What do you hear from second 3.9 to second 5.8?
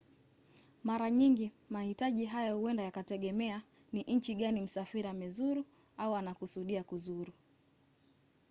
ni nchi gani msafiri amezuru